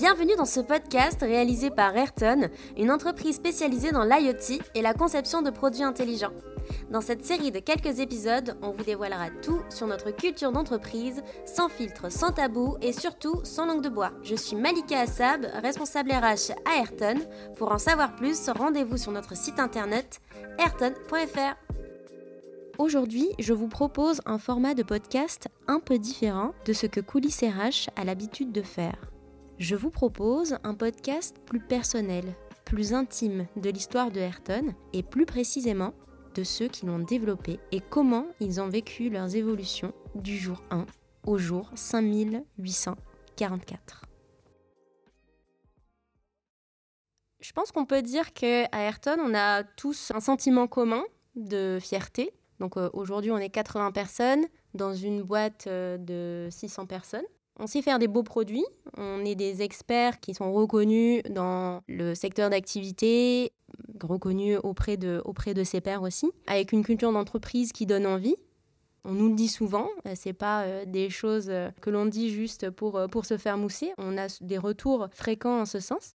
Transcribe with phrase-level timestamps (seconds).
[0.00, 2.48] Bienvenue dans ce podcast réalisé par Ayrton,
[2.78, 6.32] une entreprise spécialisée dans l'IoT et la conception de produits intelligents.
[6.90, 11.68] Dans cette série de quelques épisodes, on vous dévoilera tout sur notre culture d'entreprise, sans
[11.68, 14.12] filtre, sans tabou et surtout sans langue de bois.
[14.22, 17.20] Je suis Malika Assab, responsable RH à Ayrton.
[17.56, 20.22] Pour en savoir plus, rendez-vous sur notre site internet
[20.58, 21.56] ayrton.fr.
[22.78, 27.42] Aujourd'hui, je vous propose un format de podcast un peu différent de ce que Coulisses
[27.42, 29.09] RH a l'habitude de faire.
[29.60, 32.24] Je vous propose un podcast plus personnel,
[32.64, 35.92] plus intime de l'histoire de Ayrton et plus précisément
[36.34, 40.86] de ceux qui l'ont développé et comment ils ont vécu leurs évolutions du jour 1
[41.26, 44.06] au jour 5844.
[47.40, 51.04] Je pense qu'on peut dire qu'à Ayrton, on a tous un sentiment commun
[51.36, 52.32] de fierté.
[52.60, 57.26] Donc euh, aujourd'hui, on est 80 personnes dans une boîte euh, de 600 personnes.
[57.62, 58.64] On sait faire des beaux produits,
[58.96, 63.52] on est des experts qui sont reconnus dans le secteur d'activité,
[64.02, 68.36] reconnus auprès de, auprès de ses pairs aussi, avec une culture d'entreprise qui donne envie.
[69.04, 72.30] On nous le dit souvent, euh, c'est pas euh, des choses euh, que l'on dit
[72.30, 73.92] juste pour, pour se faire mousser.
[73.98, 76.14] On a des retours fréquents en ce sens.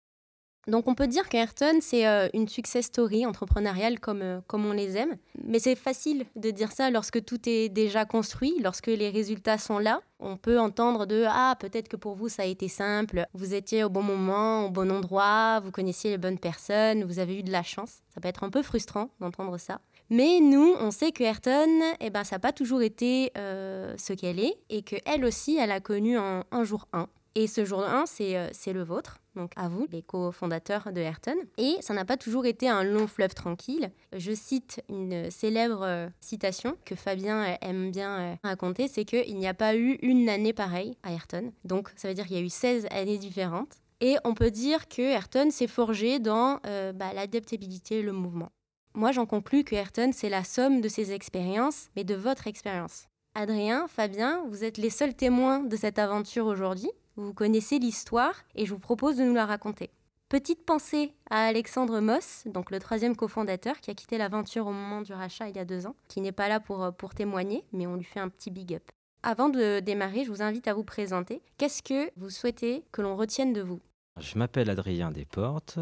[0.66, 4.72] Donc on peut dire qu'Ayrton, c'est euh, une success story entrepreneuriale comme, euh, comme on
[4.72, 5.16] les aime.
[5.44, 9.78] Mais c'est facile de dire ça lorsque tout est déjà construit, lorsque les résultats sont
[9.78, 10.00] là.
[10.18, 13.84] On peut entendre de⁇ Ah, peut-être que pour vous ça a été simple, vous étiez
[13.84, 17.52] au bon moment, au bon endroit, vous connaissiez les bonnes personnes, vous avez eu de
[17.52, 19.80] la chance⁇ Ça peut être un peu frustrant d'entendre ça.
[20.10, 24.12] Mais nous, on sait que Ayrton, eh ben, ça n'a pas toujours été euh, ce
[24.14, 27.08] qu'elle est et qu'elle aussi, elle a connu un, un jour 1.
[27.36, 31.36] Et ce jour 1, c'est le vôtre donc à vous, les cofondateurs de Ayrton.
[31.58, 33.90] Et ça n'a pas toujours été un long fleuve tranquille.
[34.16, 39.36] Je cite une célèbre euh, citation que Fabien euh, aime bien euh, raconter, c'est qu'il
[39.36, 41.52] n'y a pas eu une année pareille à Ayrton.
[41.64, 43.74] Donc ça veut dire qu'il y a eu 16 années différentes.
[44.00, 46.60] Et on peut dire que Ayrton s'est forgé dans
[46.94, 48.50] bah, l'adaptabilité et le mouvement.
[48.94, 53.06] Moi, j'en conclus que Ayrton, c'est la somme de ses expériences, mais de votre expérience.
[53.34, 56.90] Adrien, Fabien, vous êtes les seuls témoins de cette aventure aujourd'hui.
[57.18, 59.88] Vous connaissez l'histoire et je vous propose de nous la raconter.
[60.28, 65.00] Petite pensée à Alexandre Moss, donc le troisième cofondateur qui a quitté l'aventure au moment
[65.00, 67.86] du rachat il y a deux ans, qui n'est pas là pour, pour témoigner, mais
[67.86, 68.82] on lui fait un petit big up.
[69.22, 71.40] Avant de démarrer, je vous invite à vous présenter.
[71.56, 73.80] Qu'est-ce que vous souhaitez que l'on retienne de vous?
[74.18, 75.78] Je m'appelle Adrien Desportes,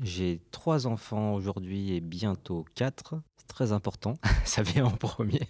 [0.00, 3.16] j'ai trois enfants aujourd'hui et bientôt quatre
[3.48, 4.14] très important.
[4.44, 5.42] ça vient en premier,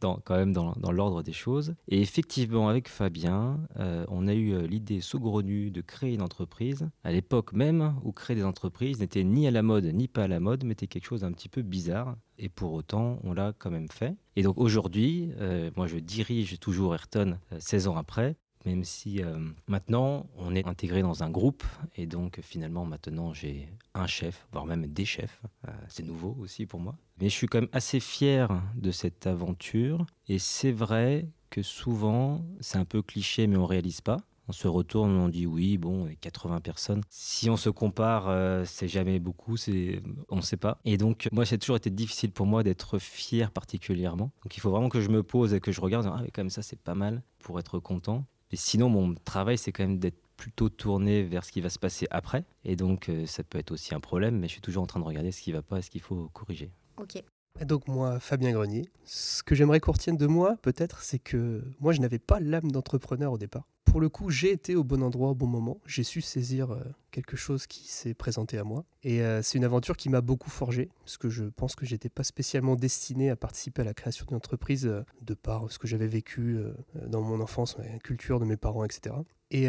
[0.00, 1.74] dans, quand même dans, l'ordre des choses.
[1.88, 6.88] Et effectivement, avec Fabien, euh, on a eu euh, l'idée saugrenue de créer une entreprise,
[7.04, 10.28] à l'époque même où créer des entreprises n'était ni à la mode ni pas à
[10.28, 12.16] la mode, mais était quelque chose d'un petit peu bizarre.
[12.38, 14.16] Et pour autant, on l'a quand même fait.
[14.36, 19.38] Et donc aujourd'hui, euh, moi je dirige toujours Ayrton 16 ans après même si euh,
[19.66, 21.64] maintenant on est intégré dans un groupe
[21.96, 25.40] et donc finalement maintenant j'ai un chef, voire même des chefs.
[25.66, 26.96] Euh, c'est nouveau aussi pour moi.
[27.20, 32.44] Mais je suis quand même assez fier de cette aventure et c'est vrai que souvent
[32.60, 34.18] c'est un peu cliché mais on réalise pas.
[34.48, 37.02] On se retourne, on dit oui, bon, 80 personnes.
[37.08, 40.80] Si on se compare, euh, c'est jamais beaucoup, c'est, on ne sait pas.
[40.84, 44.32] Et donc, moi, c'est toujours été difficile pour moi d'être fier particulièrement.
[44.42, 46.50] Donc, il faut vraiment que je me pose et que je regarde, ah, mais comme
[46.50, 48.26] ça, c'est pas mal pour être content.
[48.50, 51.78] Mais sinon, mon travail, c'est quand même d'être plutôt tourné vers ce qui va se
[51.78, 52.44] passer après.
[52.64, 55.00] Et donc, euh, ça peut être aussi un problème, mais je suis toujours en train
[55.00, 56.70] de regarder ce qui va pas et ce qu'il faut corriger.
[56.96, 57.22] Ok.
[57.62, 61.92] donc moi, Fabien Grenier, ce que j'aimerais qu'on retienne de moi, peut-être, c'est que moi,
[61.92, 65.30] je n'avais pas l'âme d'entrepreneur au départ pour le coup, j'ai été au bon endroit
[65.30, 65.80] au bon moment.
[65.84, 66.78] J'ai su saisir euh,
[67.10, 68.84] quelque chose qui s'est présenté à moi.
[69.02, 72.08] Et euh, c'est une aventure qui m'a beaucoup forgé, parce que je pense que j'étais
[72.08, 75.88] pas spécialement destiné à participer à la création d'une entreprise euh, de par ce que
[75.88, 76.58] j'avais vécu
[77.06, 79.16] dans mon enfance, la culture de mes parents, etc.
[79.50, 79.66] Et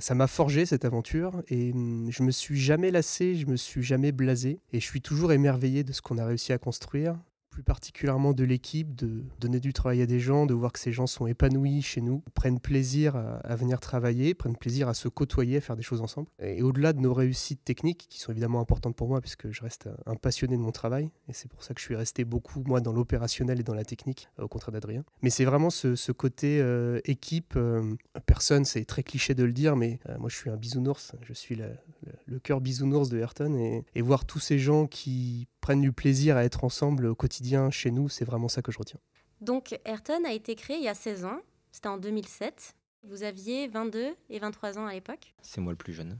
[0.00, 3.82] ça m'a forgé cette aventure et hum, je me suis jamais lassé, je me suis
[3.82, 7.16] jamais blasé et je suis toujours émerveillé de ce qu'on a réussi à construire
[7.52, 10.90] plus particulièrement de l'équipe, de donner du travail à des gens, de voir que ces
[10.90, 15.58] gens sont épanouis chez nous, prennent plaisir à, venir travailler, prennent plaisir à se côtoyer,
[15.58, 16.28] à faire des choses ensemble.
[16.40, 19.90] Et, au-delà de nos réussites techniques, qui sont évidemment importantes pour moi, puisque je reste
[20.06, 22.80] un passionné de mon travail, et c'est pour ça que je suis resté beaucoup, moi,
[22.80, 25.04] dans l'opérationnel et dans la technique, au contraire d'Adrien.
[25.20, 27.94] Mais c'est vraiment ce, côté euh, équipe, euh,
[28.24, 31.34] personne, c'est très cliché de le dire, mais euh, moi je suis un bisounours, je
[31.34, 36.36] suis le, cœur bisounours de Ayrton, et voir tous ces gens qui prennent du plaisir
[36.36, 39.00] à être ensemble au quotidien chez nous, c'est vraiment ça que je retiens.
[39.40, 42.74] Donc Ayrton a été créé il y a 16 ans, c'était en 2007.
[43.04, 46.18] Vous aviez 22 et 23 ans à l'époque C'est moi le plus jeune.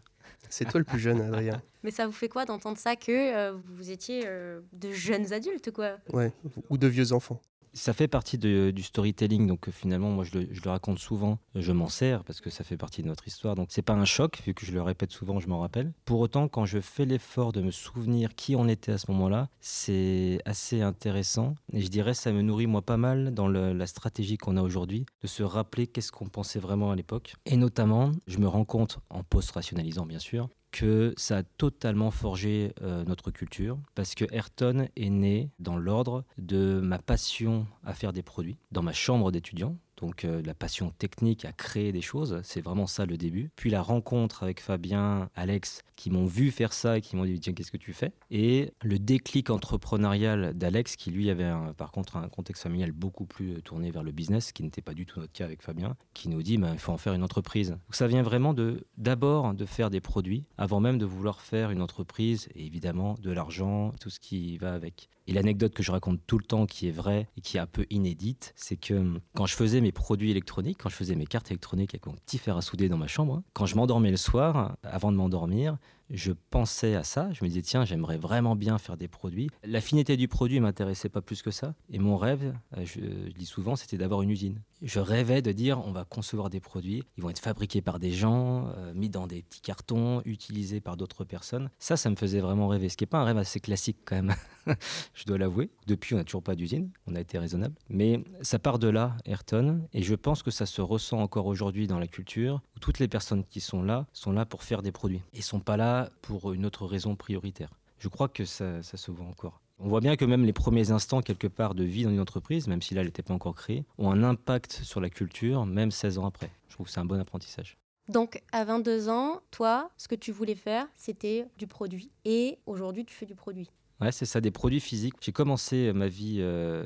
[0.49, 1.61] C'est toi le plus jeune, Adrien.
[1.83, 5.71] Mais ça vous fait quoi d'entendre ça que euh, vous étiez euh, de jeunes adultes,
[5.71, 5.99] quoi?
[6.13, 6.33] Ouais,
[6.71, 7.41] ou de vieux enfants.
[7.75, 11.89] Ça fait partie du storytelling, donc euh, finalement, moi je le, raconte souvent, je m'en
[11.89, 13.55] sers parce que ça fait partie de notre histoire.
[13.55, 15.93] Donc c'est pas un choc, vu que je le répète souvent, je m'en rappelle.
[16.05, 19.49] Pour autant, quand je fais l'effort de me souvenir qui on était à ce moment-là,
[19.61, 21.55] c'est assez intéressant.
[21.73, 25.07] Et je dirais, ça me nourrit moi pas mal dans la stratégie qu'on a aujourd'hui,
[25.23, 27.35] de se rappeler qu'est-ce qu'on pensait vraiment à l'époque.
[27.47, 32.73] Et notamment, je me rends compte, en post-rationalisant bien sûr, que ça a totalement forgé
[32.83, 38.13] euh, notre culture, parce que Ayrton est né dans l'ordre de ma passion à faire
[38.13, 42.41] des produits, dans ma chambre d'étudiant, donc euh, la passion technique à créer des choses,
[42.43, 43.51] c'est vraiment ça le début.
[43.55, 47.39] Puis la rencontre avec Fabien, Alex, qui m'ont vu faire ça et qui m'ont dit
[47.39, 48.13] tiens qu'est-ce que tu fais?
[48.31, 53.55] Et le déclic entrepreneurial d'Alex, qui lui avait par contre un contexte familial beaucoup plus
[53.55, 56.29] euh, tourné vers le business, qui n'était pas du tout notre cas avec Fabien, qui
[56.29, 57.71] nous dit ben, il faut en faire une entreprise.
[57.71, 61.71] Donc ça vient vraiment de d'abord de faire des produits avant même de vouloir faire
[61.71, 65.09] une entreprise et évidemment de l'argent, tout ce qui va avec.
[65.27, 67.67] Et l'anecdote que je raconte tout le temps, qui est vraie et qui est un
[67.67, 71.27] peu inédite, c'est que hum, quand je faisais mes produits électroniques, quand je faisais mes
[71.27, 74.17] cartes électroniques avec mon petit fer à souder dans ma chambre, quand je m'endormais le
[74.17, 75.79] soir, avant de m'endormir,
[76.13, 77.33] je pensais à ça.
[77.33, 79.49] Je me disais, tiens, j'aimerais vraiment bien faire des produits.
[79.65, 81.75] La finalité du produit ne m'intéressait pas plus que ça.
[81.91, 84.61] Et mon rêve, euh, je, dis souvent, c'était d'avoir une usine.
[84.83, 88.11] Je rêvais de dire, on va concevoir des produits, ils vont être fabriqués par des
[88.11, 91.71] gens, euh, mis dans des petits cartons, utilisés par d'autres personnes.
[91.79, 92.89] Ça, ça me faisait vraiment rêver.
[92.89, 94.35] Ce qui n'est pas un rêve assez classique quand même,
[95.15, 95.71] je dois l'avouer.
[95.87, 97.75] Depuis, on n'a toujours pas d'usine, on a été raisonnable.
[97.89, 101.87] Mais ça part de là, Ayrton, et je pense que ça se ressent encore aujourd'hui
[101.87, 104.93] dans la culture, où toutes les personnes qui sont là sont là pour faire des
[104.93, 105.23] produits.
[105.33, 107.71] Ils sont pas là pour une autre raison prioritaire.
[107.99, 109.61] Je crois que ça, se voit encore.
[109.79, 112.67] On voit bien que même les premiers instants, quelque part, de vie dans une entreprise,
[112.67, 115.91] même si là, elle n'était pas encore créée, ont un impact sur la culture, même
[115.91, 116.51] 16 ans après.
[116.69, 117.77] Je trouve que c'est un bon apprentissage.
[118.09, 122.11] Donc, à 22 ans, toi, ce que tu voulais faire, c'était du produit.
[122.25, 123.71] Et aujourd'hui, tu fais du produit.
[124.11, 125.15] C'est ça, des produits physiques.
[125.21, 126.39] J'ai commencé euh, ma vie.
[126.41, 126.85] Euh,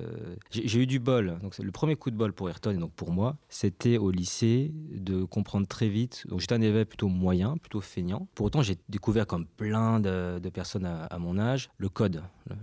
[0.51, 1.39] j'ai eu du bol.
[1.43, 4.73] Donc, le premier coup de bol pour Ayrton et donc pour moi, c'était au lycée
[4.93, 6.27] de comprendre très vite.
[6.29, 8.29] Donc, j'étais un élève plutôt moyen, plutôt feignant.
[8.35, 12.23] Pour autant, j'ai découvert, comme plein de, personnes à, mon âge, le code.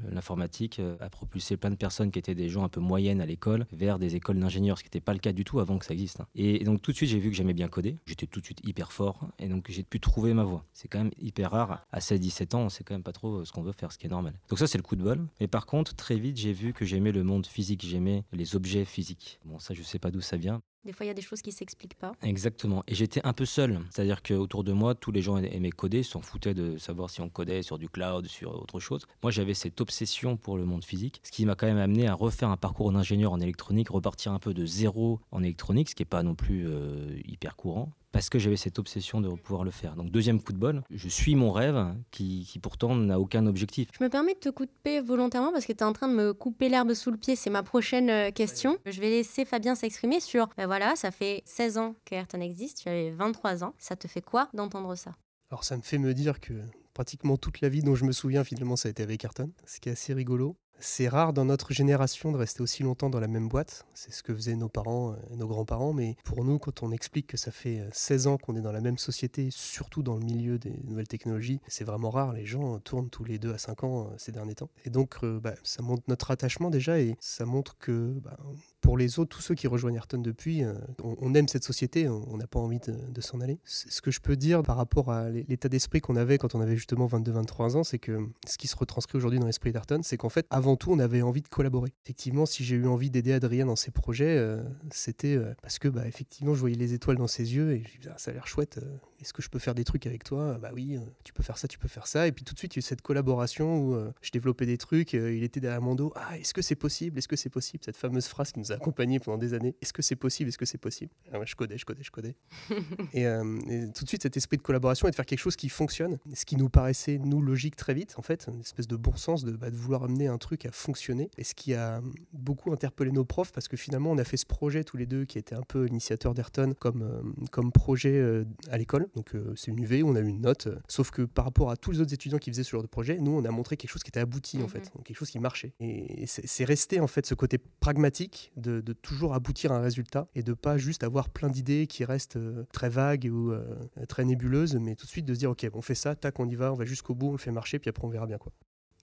[0.10, 3.26] L'informatique euh, a propulsé plein de personnes qui étaient des gens un peu moyennes à
[3.26, 5.86] l'école vers des écoles d'ingénieurs, ce qui n'était pas le cas du tout avant que
[5.86, 6.22] ça existe.
[6.22, 6.28] Hein.
[6.36, 7.98] Et, donc, tout de suite, j'ai vu que j'aimais bien coder.
[8.06, 9.28] J'étais tout de suite hyper fort.
[9.40, 10.64] Et donc, j'ai pu trouver ma voie.
[10.74, 11.86] C'est quand même hyper rare.
[11.92, 14.08] À 16-17 ans, on sait quand même pas trop ce qu'on veut faire, ce qui
[14.08, 14.34] est normal.
[14.50, 15.26] Donc ça, c'est le coup de bol.
[15.40, 18.86] Mais par contre, très vite, j'ai vu que j'aimais le monde physique, j'aimais les objets
[18.86, 19.40] physiques.
[19.46, 20.62] Bon, ça, je sais pas d'où ça vient.
[20.86, 22.12] Des fois, il y a des choses qui s'expliquent pas.
[22.22, 22.84] Exactement.
[22.88, 23.80] Et j'étais un peu seul.
[23.90, 27.30] C'est-à-dire qu'autour de moi, tous les gens aimaient coder, s'en foutaient de savoir si on
[27.30, 29.08] codait sur du cloud, sur autre chose.
[29.22, 32.14] Moi, j'avais cette obsession pour le monde physique, ce qui m'a quand même amené à
[32.14, 36.02] refaire un parcours d'ingénieur en électronique, repartir un peu de zéro en électronique, ce qui
[36.02, 39.72] n'est pas non plus euh, hyper courant parce que j'avais cette obsession de pouvoir le
[39.72, 39.96] faire.
[39.96, 43.90] Donc deuxième coup de bol, je suis mon rêve qui, pourtant n'a aucun objectif.
[43.98, 46.34] Je me permets de te couper volontairement parce que tu es en train de me
[46.34, 48.78] couper l'herbe sous le pied, c'est ma prochaine euh, question.
[48.86, 52.90] Je vais laisser Fabien s'exprimer sur, ben voilà, ça fait 16 ans qu'Ayrton existe, tu
[52.90, 55.14] avais 23 ans, ça te fait quoi d'entendre ça?
[55.50, 56.54] Alors ça me fait me dire que
[56.94, 59.80] pratiquement toute la vie dont je me souviens finalement ça a été avec Ayrton, ce
[59.80, 60.56] qui est assez rigolo.
[60.80, 63.86] C'est rare dans notre génération de rester aussi longtemps dans la même boîte.
[63.94, 65.94] C'est ce que faisaient nos parents et nos grands-parents.
[65.94, 68.82] Mais pour nous, quand on explique que ça fait 16 ans qu'on est dans la
[68.82, 72.34] même société, surtout dans le milieu des nouvelles technologies, c'est vraiment rare.
[72.34, 74.70] Les gens tournent tous les 2 à 5 ans euh, ces derniers temps.
[74.86, 78.38] Et donc, euh, bah, ça montre notre attachement déjà et ça montre que bah,
[78.84, 82.36] pour les autres, tous ceux qui rejoignent Ayrton depuis, euh, on, aime cette société, on
[82.36, 83.58] n'a pas envie de, s'en aller.
[83.64, 86.76] Ce que je peux dire par rapport à l'état d'esprit qu'on avait quand on avait
[86.76, 90.28] justement 22-23 ans, c'est que ce qui se retranscrit aujourd'hui dans l'esprit d'Ayrton, c'est qu'en
[90.28, 91.94] fait, avant tout, on avait envie de collaborer.
[92.04, 94.62] Effectivement, si j'ai eu envie d'aider Adrien dans ses projets, euh,
[94.92, 98.00] c'était euh, parce que, bah, effectivement, je voyais les étoiles dans ses yeux et je
[98.00, 98.82] disais, ah, ça a l'air chouette,
[99.24, 100.58] est-ce que je peux faire des trucs avec toi?
[100.62, 102.28] Bah oui, tu peux faire ça, tu peux faire ça.
[102.28, 104.78] Et puis tout de suite, il y a eu cette collaboration où je développais des
[104.78, 107.18] trucs, il était derrière mon dos, ah, est-ce que c'est possible?
[107.18, 109.76] Est-ce que c'est possible Cette fameuse phrase qui nous a accompagné pendant des années.
[109.82, 110.50] Est-ce que c'est possible?
[110.50, 112.36] Est-ce que c'est possible ah Je codais, je codais, je codais.
[113.16, 115.70] Euh, et, tout de suite, cet esprit de collaboration et de faire quelque chose qui
[115.70, 119.16] fonctionne, ce qui nous paraissait, nous, logique très vite, en fait, une espèce de bon
[119.16, 121.30] sens de, bah, de vouloir amener un truc à fonctionner.
[121.38, 122.02] Et ce qui a
[122.34, 125.26] beaucoup interpellé nos profs, parce que finalement, on a fait ce projet tous les deux,
[125.26, 129.08] qui était un peu l'initiateur d'Ayrton comme, euh, comme projet euh, à l'école.
[129.16, 130.68] Donc, c'est une UV, on a eu une note.
[130.88, 133.18] sauf que par rapport à tous les autres étudiants qui faisaient ce genre de projet,
[133.20, 134.70] nous, on a montré quelque chose qui était abouti, en mhm.
[134.70, 135.74] fait, quelque chose qui marchait.
[135.80, 140.28] Et, c'est resté, en fait, ce côté pragmatique de, de toujours aboutir à un résultat
[140.36, 143.64] et de pas juste avoir plein d'idées qui restent euh, très vagues ou euh,
[144.08, 146.50] très nébuleuses, mais tout de suite de se dire ok, on fait ça, tac, on
[146.50, 148.38] y va, on va jusqu'au bout, on le fait marcher, puis après on verra bien
[148.38, 148.52] quoi.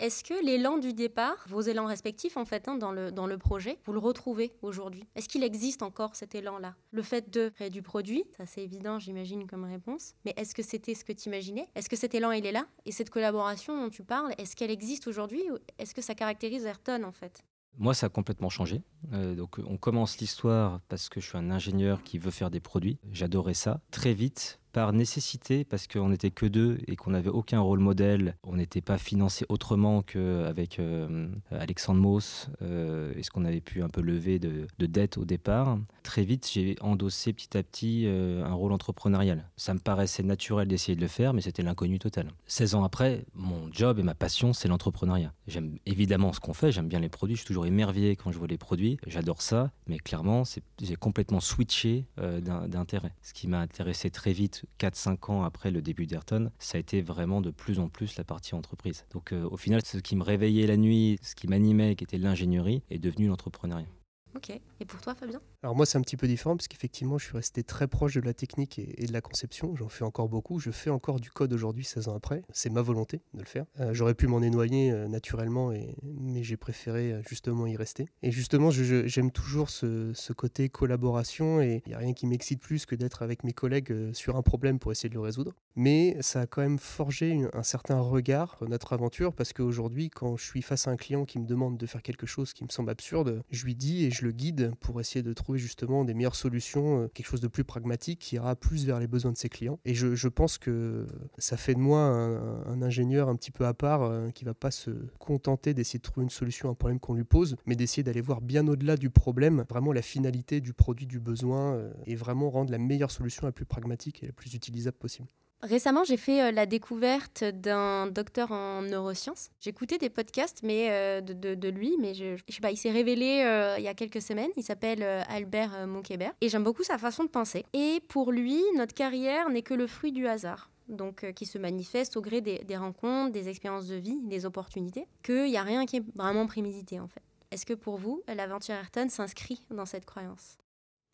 [0.01, 3.37] Est-ce que l'élan du départ, vos élans respectifs en fait hein, dans, le, dans le
[3.37, 5.05] projet, vous le retrouvez aujourd'hui?
[5.15, 6.75] Est-ce qu'il existe encore cet élan-là?
[6.91, 10.63] Le fait de créer du produit, ça c'est évident j'imagine comme réponse, mais est-ce que
[10.63, 11.69] c'était ce que tu imaginais?
[11.75, 12.65] Est-ce que cet élan il est là?
[12.87, 16.65] Et cette collaboration dont tu parles, est-ce qu'elle existe aujourd'hui ou est-ce que ça caractérise
[16.65, 17.45] Ayrton en fait?
[17.77, 18.83] Moi, ça a complètement changé.
[19.13, 22.61] Euh, donc, on commence l'histoire parce que je suis un ingénieur qui veut faire des
[22.61, 22.99] produits.
[23.13, 23.81] J'adorais ça.
[23.91, 28.37] Très vite, par nécessité, parce qu'on n'était que deux et qu'on n'avait aucun rôle modèle.
[28.43, 33.83] On n'était pas financé autrement qu'avec euh, Alexandre Mauss euh, et ce qu'on avait pu
[33.83, 35.79] un peu lever de, de dette au départ.
[36.03, 39.49] Très vite, j'ai endossé petit à petit euh, un rôle entrepreneurial.
[39.57, 42.31] Ça me paraissait naturel d'essayer de le faire, mais c'était l'inconnu total.
[42.47, 45.33] 16 ans après, mon job et ma passion, c'est l'entrepreneuriat.
[45.47, 48.39] J'aime évidemment ce qu'on fait, j'aime bien les produits, je suis toujours émerveillé quand je
[48.39, 50.45] vois les produits, j'adore ça, mais clairement,
[50.81, 53.13] j'ai complètement switché d'intérêt.
[53.23, 57.03] Ce qui m'a intéressé très vite 4-5 ans après le début d'Ayrton, ça a été
[57.03, 59.05] vraiment de plus en plus la partie entreprise.
[59.13, 62.19] Donc euh, au final, ce qui me réveillait la nuit, ce qui m'animait, qui était
[62.19, 63.89] l'ingénierie, est devenu l'entrepreneuriat.
[64.37, 64.51] Ok.
[64.51, 65.41] Et pour toi, Fabien?
[65.63, 68.21] Alors moi, c'est un petit peu différent parce qu'effectivement, je suis resté très proche de
[68.21, 69.75] la technique et, de la conception.
[69.77, 70.59] J'en fais encore beaucoup.
[70.59, 72.43] Je fais encore du code aujourd'hui, 16 ans après.
[72.53, 73.67] C'est ma volonté de le faire.
[73.81, 75.73] Euh, j'aurais pu m'en éloigner euh, naturellement,
[76.03, 78.09] mais j'ai préféré euh, justement y rester.
[78.23, 82.87] Et justement, j'aime toujours ce, côté collaboration et il n'y a rien qui m'excite plus
[82.87, 85.53] que d'être avec mes collègues sur un problème pour essayer de le résoudre.
[85.75, 90.45] Mais ça a quand même forgé un certain regard notre aventure parce qu'aujourd'hui, quand je
[90.45, 92.91] suis face à un client qui me demande de faire quelque chose qui me semble
[92.91, 96.35] absurde, je lui dis et je le guide pour essayer de trouver justement des meilleures
[96.35, 99.49] solutions, euh, quelque chose de plus pragmatique qui ira plus vers les besoins de ses
[99.49, 99.79] clients.
[99.85, 101.07] Et je, pense que
[101.39, 104.71] ça fait de moi un, ingénieur un petit peu à part euh, qui va pas
[104.71, 108.03] se contenter d'essayer de trouver une solution à un problème qu'on lui pose, mais d'essayer
[108.03, 112.15] d'aller voir bien au-delà du problème, vraiment la finalité du produit, du besoin, euh, et
[112.15, 115.29] vraiment rendre la meilleure solution la plus pragmatique et la plus utilisable possible.
[115.63, 119.51] Récemment, j'ai fait euh, la découverte d'un docteur en neurosciences.
[119.61, 123.43] J'écoutais des podcasts mais, euh, de, lui, mais je, je sais pas, il s'est révélé
[123.45, 124.51] euh, il y a quelques semaines.
[124.57, 127.67] Il s'appelle Albert Monkébert et j'aime beaucoup sa façon de penser.
[127.75, 130.71] Et pour lui, notre carrière n'est que le fruit du hasard.
[130.89, 135.07] Donc, qui se manifeste au gré des, des rencontres, des expériences de vie, des opportunités,
[135.23, 137.23] qu'il n'y a rien qui est vraiment prémédité en fait.
[137.53, 140.57] Est-ce que pour vous, l'aventure Ayrton s'inscrit dans cette croyance?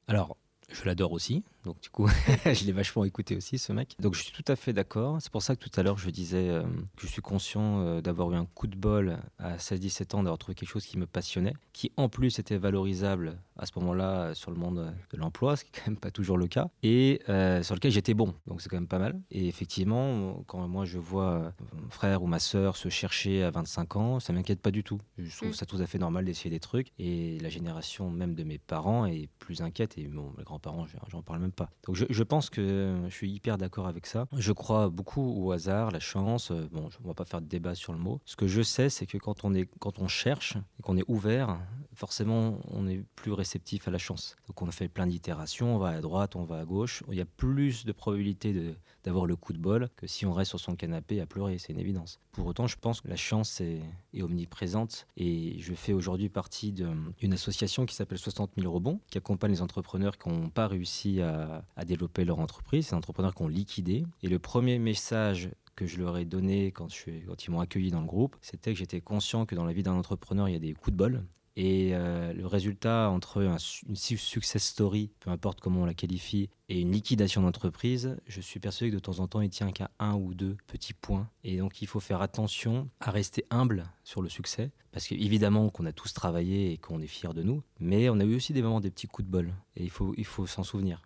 [0.09, 0.37] Alors,
[0.71, 1.45] je l'adore aussi.
[1.67, 2.07] Donc du coup,
[2.45, 3.97] je l'ai vachement écouté aussi, ce mec.
[3.99, 5.17] Donc je suis tout à fait d'accord.
[5.21, 6.63] C'est pour ça que tout à l'heure, je disais euh,
[6.97, 10.39] que je suis conscient euh, d'avoir eu un coup de bol à 16-17 ans, d'avoir
[10.39, 14.53] trouvé quelque chose qui me passionnait, qui en plus était valorisable à ce moment-là sur
[14.53, 17.65] le monde de l'emploi, ce qui n'est quand même pas toujours le cas, et euh,
[17.65, 18.33] sur lequel j'étais bon.
[18.47, 19.21] Donc c'est quand même pas mal.
[19.33, 23.97] Et effectivement, quand moi je vois mon frère ou ma sœur se chercher à 25
[23.97, 25.01] ans, ça m'inquiète pas du tout.
[25.19, 25.55] Je trouve mm.
[25.55, 26.93] ça tout à fait normal d'essayer des trucs.
[27.01, 29.99] Et la génération même de mes parents est plus inquiète.
[29.99, 31.56] Et bon, mes grands-parents, j'en parle même pas.
[31.87, 34.27] Donc je, pense que je suis hyper d'accord avec ça.
[34.37, 36.51] Je crois beaucoup au hasard, la chance.
[36.51, 38.21] Euh, bon, on va pas faire de débat sur le mot.
[38.25, 41.05] Ce que je sais, c'est que quand on, est, quand on cherche et qu'on est
[41.09, 41.59] ouvert,
[41.97, 44.37] forcément, on est plus réceptif à la chance.
[44.47, 47.03] Donc on fait plein d'itérations, on va à droite, on va à gauche.
[47.11, 50.51] Il y a plus de probabilité d'avoir le coup de bol que si on reste
[50.51, 52.21] sur son canapé à pleurer, c'est une évidence.
[52.33, 53.83] Pour autant, je pense que la chance est,
[54.21, 59.53] omniprésente et je fais aujourd'hui partie d'une association qui s'appelle 60 000 rebonds, qui accompagne
[59.53, 63.49] les entrepreneurs qui n'ont pas réussi à, à développer leur entreprise, ces entrepreneurs qui ont
[63.49, 64.07] liquidé.
[64.23, 67.91] Et le premier message que je leur ai donné quand, je quand ils m'ont accueilli
[67.91, 70.57] dans le groupe, c'était que j'étais conscient que dans la vie d'un entrepreneur, il y
[70.57, 71.25] a des coups de bol.
[71.57, 76.81] Et euh, le résultat entre une success story, peu importe comment on la qualifie, et
[76.81, 80.15] une liquidation d'entreprise, je suis persuadé que de temps en temps, il tient qu'à un
[80.15, 81.29] ou deux petits points.
[81.45, 85.87] Et donc, il faut faire attention à rester humble sur le succès, parce qu'évidemment qu'on
[85.87, 88.63] a tous travaillé et qu'on est fiers de nous, mais on a eu aussi des
[88.63, 91.01] moments des petits coups de bol, et il faut, il faut s'en souvenir.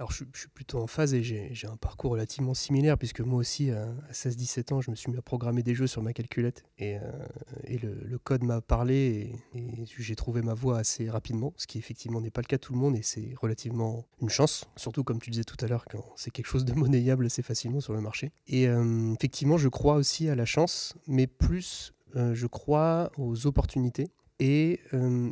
[0.00, 3.70] Alors je, suis plutôt en phase et j'ai un parcours relativement similaire puisque moi aussi
[3.70, 6.64] à 16-17 ans je me suis mis à programmer des jeux sur ma calculette.
[6.78, 11.76] Et, euh, le, code m'a parlé et, j'ai trouvé ma voie assez rapidement, ce qui
[11.76, 15.04] effectivement n'est pas le cas de tout le monde et c'est relativement une chance, surtout
[15.04, 17.92] comme tu disais tout à l'heure quand c'est quelque chose de monnayable assez facilement sur
[17.92, 18.32] le marché.
[18.46, 23.46] Et euh, effectivement je crois aussi à la chance mais plus euh, je crois aux
[23.46, 24.08] opportunités.
[24.38, 24.80] Et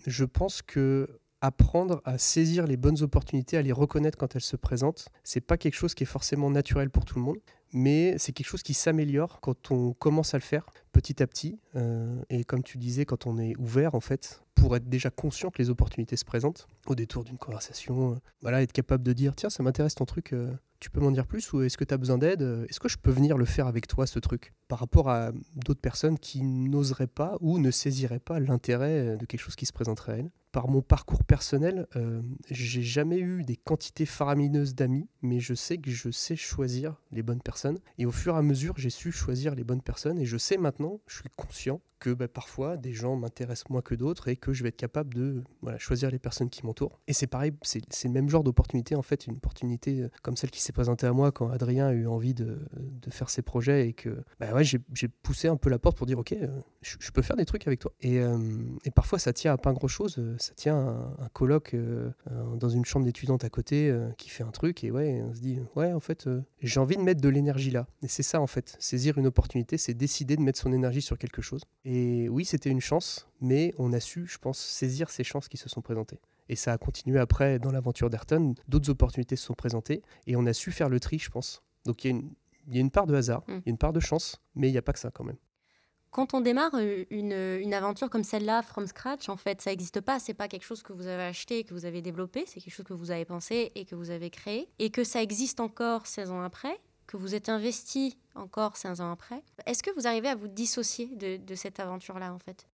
[0.06, 1.08] je pense que
[1.40, 5.09] apprendre à saisir les bonnes opportunités, à les reconnaître quand elles se présentent.
[5.25, 7.38] C'est pas quelque chose qui est forcément naturel pour tout le monde,
[7.73, 11.59] mais c'est quelque chose qui s'améliore quand on commence à le faire petit à petit.
[11.76, 15.50] Euh, et comme tu disais, quand on est ouvert, en fait, pour être déjà conscient
[15.50, 19.34] que les opportunités se présentent au détour d'une conversation, euh, voilà, être capable de dire
[19.34, 21.92] tiens, ça m'intéresse ton truc, euh, tu peux m'en dire plus ou est-ce que tu
[21.92, 24.78] as besoin d'aide Est-ce que je peux venir le faire avec toi, ce truc Par
[24.78, 29.56] rapport à d'autres personnes qui n'oseraient pas ou ne saisiraient pas l'intérêt de quelque chose
[29.56, 34.06] qui se présenterait à elles par mon parcours personnel, euh, j'ai jamais eu des quantités
[34.06, 37.78] faramineuses d'amis, mais je sais que je sais choisir les bonnes personnes.
[37.98, 40.18] Et au fur et à mesure, j'ai su choisir les bonnes personnes.
[40.18, 43.95] Et je sais maintenant, je suis conscient que bah, parfois des gens m'intéressent moins que
[43.95, 45.43] d'autres et que je vais être capable de
[45.78, 47.00] choisir les personnes qui m'entourent.
[47.07, 50.50] Et c'est pareil, c'est le même genre d'opportunité, en fait, une opportunité euh, comme celle
[50.50, 52.59] qui s'est présenté à moi quand Adrien a eu envie de,
[53.11, 56.19] faire ses projets et que bah ouais, j'ai poussé un peu la porte pour dire
[56.19, 56.47] ok, euh,
[56.83, 57.93] je, peux faire des trucs avec toi.
[58.00, 58.37] Et, euh,
[58.95, 61.76] parfois ça tient à pas grand chose, ça tient à un, colloque
[62.57, 65.61] dans une chambre d'étudiante à côté qui fait un truc et ouais, on se dit
[65.76, 66.28] ouais en fait
[66.61, 67.87] j'ai envie de mettre de l'énergie là.
[68.02, 71.17] Et c'est ça en fait, saisir une opportunité, c'est décider de mettre son énergie sur
[71.17, 71.62] quelque chose.
[71.90, 75.57] Et oui, c'était une chance, mais on a su, je pense, saisir ces chances qui
[75.57, 76.21] se sont présentées.
[76.50, 78.54] Et ça a continué après dans l'aventure d'Ayrton.
[78.68, 81.62] D'autres opportunités se sont présentées et on a su faire le tri, je pense.
[81.87, 82.11] Donc il
[82.68, 83.52] y, a une part de hasard, mm.
[83.52, 85.25] il y a une part de chance, mais il n'y a pas que ça quand
[85.25, 85.38] même.
[86.11, 90.18] Quand on démarre euh, une, aventure comme celle-là, from scratch, en fait, ça n'existe pas.
[90.18, 92.45] C'est pas quelque chose que vous avez acheté, que vous avez développé.
[92.47, 94.68] C'est quelque chose que vous avez pensé et que vous avez créé.
[94.78, 99.12] Et que ça existe encore 16 ans après, que vous êtes investi encore 16 ans
[99.12, 99.42] après.
[99.66, 102.68] Est-ce que vous arrivez à vous dissocier de, de cette aventure-là, en fait?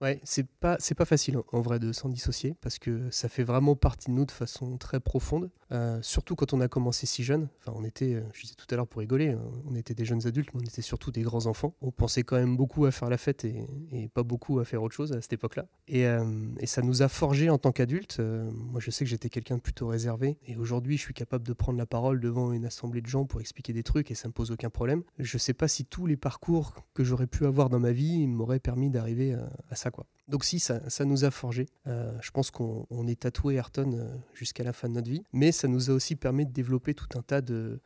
[0.00, 3.44] Ouais, c'est pas, c'est pas facile en vrai de s'en dissocier parce que ça fait
[3.44, 5.50] vraiment partie de nous de façon très profonde.
[5.74, 7.48] Euh, surtout quand on a commencé si jeune.
[7.60, 10.04] Enfin, on était, euh, je disais tout à l'heure pour rigoler, hein, on était des
[10.04, 11.74] jeunes adultes, mais on était surtout des grands enfants.
[11.82, 13.66] On pensait quand même beaucoup à faire la fête et,
[14.14, 15.66] pas beaucoup à faire autre chose à cette époque-là.
[15.88, 16.24] Et, euh,
[16.64, 18.20] ça nous a forgé en tant qu'adultes.
[18.20, 21.52] moi, je sais que j'étais quelqu'un de plutôt réservé et aujourd'hui, je suis capable de
[21.52, 24.32] prendre la parole devant une assemblée de gens pour expliquer des trucs et ça me
[24.32, 25.02] pose aucun problème.
[25.18, 28.60] Je sais pas si tous les parcours que j'aurais pu avoir dans ma vie m'auraient
[28.60, 29.36] permis d'arriver
[29.70, 30.06] à, ça, quoi.
[30.26, 31.66] Donc si, ça, ça nous a forgé.
[31.86, 35.90] je pense qu'on est tatoué Ayrton jusqu'à la fin de notre vie, mais ça nous
[35.90, 37.80] a aussi permis de développer tout un tas de,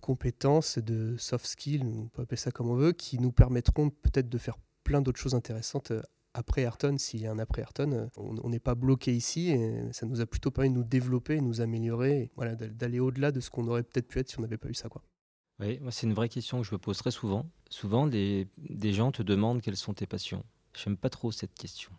[0.00, 4.28] compétences, de soft skills, on peut appeler ça comme on veut, qui nous permettront peut-être
[4.28, 6.02] de faire plein d'autres choses intéressantes euh,
[6.36, 9.92] après Ayrton, s'il y a un après Ayrton, euh, on n'est pas bloqué ici et
[9.92, 13.40] ça nous a plutôt permis de nous développer, de nous améliorer, voilà, d'aller au-delà de
[13.40, 14.88] ce qu'on aurait peut-être pu être si on n'avait pas eu ça.
[14.88, 15.02] Quoi.
[15.60, 17.50] Oui, moi c'est une vraie question que je me pose très souvent.
[17.70, 20.44] Souvent, des, des gens te demandent quelles sont tes passions.
[20.74, 21.90] J'aime pas trop cette question.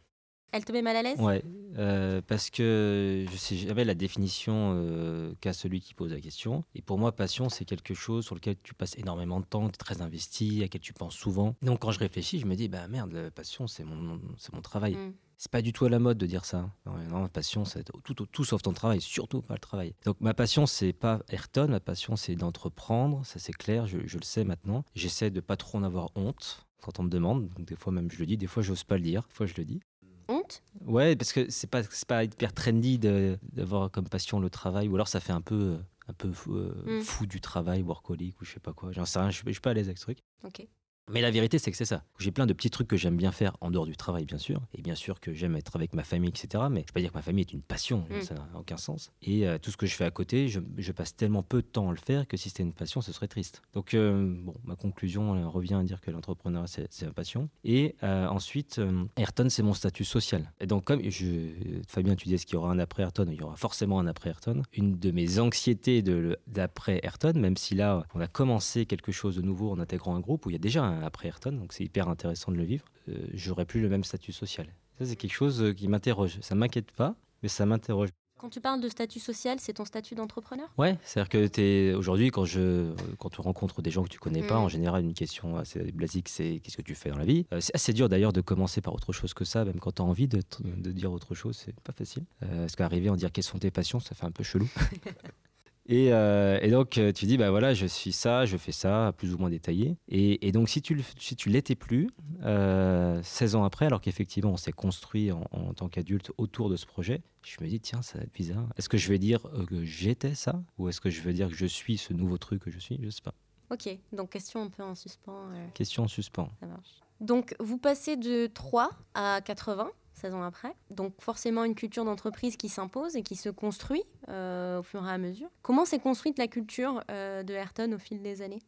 [0.51, 1.19] Elle te met mal à l'aise?
[1.19, 1.43] Ouais,
[1.77, 6.63] euh, parce que je sais jamais la définition euh, qu'a celui qui pose la question.
[6.73, 9.73] Et pour moi, passion, c'est quelque chose sur lequel tu passes énormément de temps, tu
[9.75, 11.55] es très investi, à laquelle tu penses souvent.
[11.61, 14.61] Donc quand je réfléchis, je me dis, bah merde, la passion, c'est mon, c'est mon
[14.61, 14.95] travail.
[14.95, 15.13] Mm.
[15.39, 16.71] C'est pas du tout à la mode de dire ça.
[17.11, 19.93] Non, passion, c'est tout, tout, sauf ton travail, surtout pas le travail.
[20.03, 24.17] Donc ma passion, c'est pas Ayrton, ma passion, c'est d'entreprendre, ça c'est clair, je, je,
[24.17, 24.83] le sais maintenant.
[24.95, 27.49] J'essaie de pas trop en avoir honte quand on me demande.
[27.49, 29.45] Donc des fois même je le dis, des fois j'ose pas le dire, des fois
[29.45, 29.79] je le dis
[30.27, 30.63] honte?
[30.85, 35.07] Ouais, parce que c'est pas, pas hyper trendy d'avoir comme passion le travail, ou alors
[35.07, 37.01] ça fait un peu, un peu euh, mm.
[37.01, 38.91] fou du travail, workaholic, ou je sais pas quoi.
[38.91, 40.19] J'en sais rien, je, suis pas à l'aise avec ce truc.
[40.43, 40.67] Ok.
[41.09, 42.03] Mais la vérité, c'est que c'est ça.
[42.19, 44.61] J'ai plein de petits trucs que j'aime bien faire en dehors du travail, bien sûr.
[44.73, 46.65] Et bien sûr que j'aime être avec ma famille, etc.
[46.69, 48.05] Mais je ne peux pas dire que ma famille est une passion.
[48.09, 48.21] Mm.
[48.21, 49.11] Ça n'a aucun sens.
[49.21, 51.89] Et euh, tout ce que je fais à côté, je, passe tellement peu de temps
[51.89, 53.61] à le faire que si c'était une passion, ce serait triste.
[53.73, 57.49] Donc, euh, bon, ma conclusion euh, revient à dire que l'entrepreneuriat, c'est ma passion.
[57.63, 58.81] Et ensuite,
[59.15, 60.51] Ayrton, c'est mon statut social.
[60.59, 61.51] Et donc, comme je,
[61.87, 64.29] Fabien, tu disais qu'il y aura un après Ayrton, il y aura forcément un après
[64.29, 64.63] Ayrton.
[64.73, 66.03] Une de mes anxiétés
[66.47, 70.19] d'après Ayrton, même si là, on a commencé quelque chose de nouveau en intégrant un
[70.19, 72.63] groupe où il y a déjà un après Ayrton, donc c'est hyper intéressant de le
[72.63, 74.67] vivre, euh, j'aurais plus le même statut social.
[74.99, 76.39] Ça, c'est quelque chose euh, qui m'interroge.
[76.41, 78.09] Ça m'inquiète pas, mais ça m'interroge.
[78.39, 80.67] Quand tu parles de statut social, c'est ton statut d'entrepreneur?
[80.77, 84.45] Ouais, c'est-à-dire que es, aujourd'hui, quand, je, quand tu rencontres des gens que tu connais
[84.45, 84.63] pas, mm.
[84.63, 87.47] en général, une question assez basique, c'est qu'est-ce que tu fais dans la vie?
[87.51, 90.01] Euh, C'est assez dur d'ailleurs de commencer par autre chose que ça, même quand tu
[90.03, 92.25] as envie de, de, dire autre chose, c'est pas facile.
[92.39, 94.69] parce qu'arriver en dire quelles sont tes passions, ça fait un peu chelou.
[95.89, 99.33] Euh, et, donc, euh, tu dis, bah voilà, je suis ça, je fais ça, plus
[99.33, 99.97] ou moins détaillé.
[100.09, 102.09] Et, donc, si tu, si tu l'étais plus,
[102.41, 103.21] 16 euh,
[103.55, 107.57] ans après, alors qu'effectivement, on s'est construit en, tant qu'adulte autour de ce projet, je
[107.61, 108.67] me dis, tiens, ça va être bizarre.
[108.77, 110.61] Est-ce que je vais dire que j'étais ça?
[110.77, 112.99] Ou est-ce que je veux dire que je suis ce nouveau truc que je suis?
[113.01, 113.33] Je sais pas.
[113.69, 115.49] Ok, donc question un peu en suspens.
[115.73, 116.49] Question en suspens.
[116.59, 117.01] Ça marche.
[117.19, 120.75] Donc, vous passez de 3 à 80 16 ans après.
[120.89, 125.11] Donc forcément une culture d'entreprise qui s'impose et qui se construit euh, au fur et
[125.11, 125.49] à mesure.
[125.61, 128.61] Comment s'est construite la culture euh, de Ayrton au fil des années?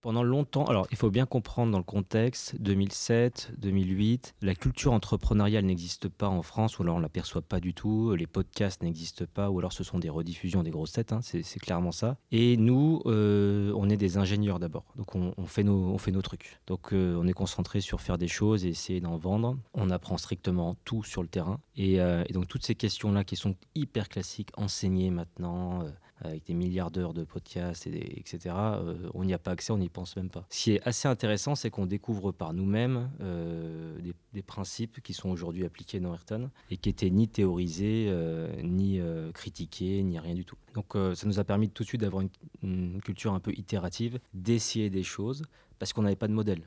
[0.00, 5.64] Pendant longtemps, alors il faut bien comprendre dans le contexte, 2007, 2008, la culture entrepreneuriale
[5.64, 9.24] n'existe pas en France, ou alors on ne l'aperçoit pas du tout, les podcasts n'existent
[9.32, 12.16] pas, ou alors ce sont des rediffusions des grosses têtes, hein, c'est clairement ça.
[12.30, 16.60] Et nous, euh, on est des ingénieurs d'abord, donc on, fait nos, trucs.
[16.66, 19.58] Donc euh, on est concentré sur faire des choses et essayer d'en vendre.
[19.74, 21.60] On apprend strictement tout sur le terrain.
[21.76, 25.84] Et, euh, et donc toutes ces questions-là qui sont hyper classiques, enseignées maintenant,
[26.20, 29.78] avec des milliards d'heures de podcasts, et etc., euh, on n'y a pas accès, on
[29.78, 30.46] n'y pense même pas.
[30.50, 33.98] Ce qui est assez intéressant, c'est qu'on découvre par nous-mêmes euh,
[34.32, 39.00] des, principes qui sont aujourd'hui appliqués dans Ayrton et qui étaient ni théorisés, euh, ni
[39.34, 40.56] critiqués, ni rien du tout.
[40.74, 42.24] Donc ça nous a permis tout de suite d'avoir
[42.62, 45.42] une, culture un peu itérative, d'essayer des choses,
[45.78, 46.62] parce qu'on n'avait pas de modèle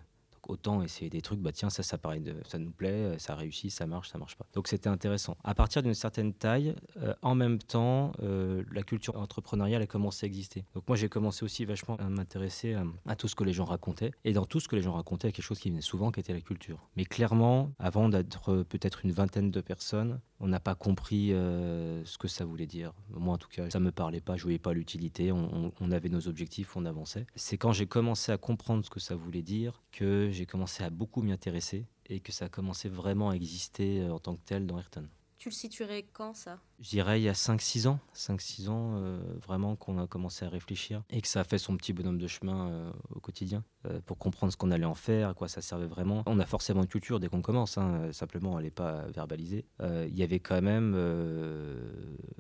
[0.52, 3.72] autant essayer des trucs, bah tiens, ça, ça, paraît de, ça nous plaît, ça réussit,
[3.72, 4.46] ça marche, ça marche pas.
[4.54, 5.38] Donc c'était intéressant.
[5.44, 6.76] À partir d'une certaine taille,
[7.22, 10.66] en même temps, la culture entrepreneuriale a commencé à exister.
[10.76, 12.76] Donc moi, j'ai commencé aussi vachement à m'intéresser
[13.08, 14.12] à, tout ce que les gens racontaient.
[14.24, 15.82] Et dans tout ce que les gens racontaient, il y a quelque chose qui venait
[15.82, 16.88] souvent, qui était la culture.
[16.96, 22.18] Mais clairement, avant d'être peut-être une vingtaine de personnes, on n'a pas compris euh, ce
[22.18, 22.94] que ça voulait dire.
[23.12, 25.32] Moi, en tout cas, ça me parlait pas, je voyais pas l'utilité.
[25.32, 27.28] On, on, avait nos objectifs, on avançait.
[27.36, 30.90] C'est quand j'ai commencé à comprendre ce que ça voulait dire que j'ai commencé à
[30.90, 34.44] beaucoup m'y intéresser et que ça a commencé vraiment à exister euh, en tant que
[34.46, 35.08] tel dans Ayrton.
[35.38, 36.60] Tu le situerais quand ça?
[36.82, 40.50] Je dirais il y a 5-6 ans, 5-6 ans euh, vraiment qu'on a commencé à
[40.50, 44.02] réfléchir et que ça a fait son petit bonhomme de chemin euh, au quotidien euh,
[44.04, 46.24] pour comprendre ce qu'on allait en faire, à quoi ça servait vraiment.
[46.26, 49.66] On a forcément une culture dès qu'on commence, hein, simplement elle n'est pas verbalisée.
[49.80, 50.96] Il y avait quand même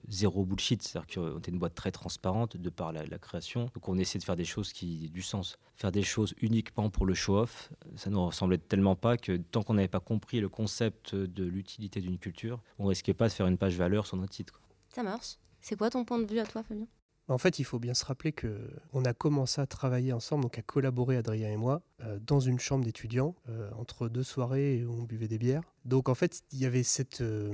[0.08, 3.98] zéro bullshit, c'est-à-dire qu'on était une boîte très transparente de par la, création, donc on
[3.98, 5.60] essayait de faire des choses qui aient du sens.
[5.76, 9.76] Faire des choses uniquement pour le show-off, ça nous ressemblait tellement pas que tant qu'on
[9.76, 13.58] n'avait pas compris le concept de l'utilité d'une culture, on risquait pas de faire une
[13.58, 14.52] page valeur sur notre site.
[14.94, 15.38] Ça marche.
[15.62, 16.88] C'est quoi ton point de vue à toi, Fabien?
[17.28, 20.58] En fait, il faut bien se rappeler que on a commencé à travailler ensemble, donc
[20.58, 24.92] à collaborer Adrien et moi, euh, dans une chambre d'étudiants euh, entre deux soirées où
[24.92, 25.64] on buvait des bières.
[25.86, 27.54] Donc en fait, il y avait cette euh,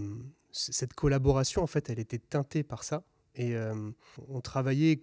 [0.52, 1.62] cette collaboration.
[1.62, 3.04] En fait, elle était teintée par ça,
[3.36, 3.56] et
[4.28, 5.00] on travaillait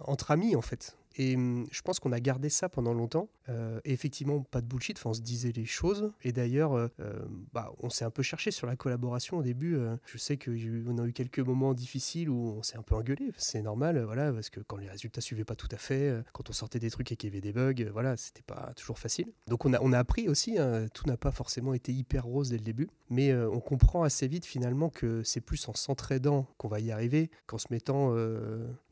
[0.00, 0.96] entre amis en fait.
[1.16, 3.28] Et hum, je pense qu'on a gardé ça pendant longtemps.
[3.48, 6.12] Euh, et effectivement, pas de bullshit, on se disait les choses.
[6.22, 7.20] Et d'ailleurs, euh, euh,
[7.52, 9.76] bah, on s'est un peu cherché sur la collaboration au début.
[10.06, 13.32] je sais qu'on a eu quelques moments difficiles où on s'est un peu engueulé.
[13.36, 16.52] C'est normal, voilà, parce que quand les résultats suivaient pas tout à fait, quand on
[16.52, 19.32] sortait des trucs et qu'il y avait des bugs, voilà, c'était pas toujours facile.
[19.48, 22.50] Donc on a, on a appris aussi, hein, tout n'a pas forcément été hyper rose
[22.50, 22.88] dès le début.
[23.10, 27.30] Mais on comprend assez vite finalement que c'est plus en s'entraidant qu'on va y arriver
[27.46, 28.14] qu'en se mettant